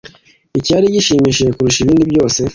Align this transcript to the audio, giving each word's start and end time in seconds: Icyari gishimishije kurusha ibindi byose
Icyari 0.59 0.85
gishimishije 0.95 1.51
kurusha 1.57 1.79
ibindi 1.81 2.03
byose 2.11 2.39